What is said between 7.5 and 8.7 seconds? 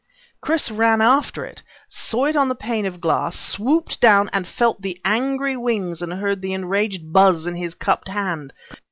his cupped hand.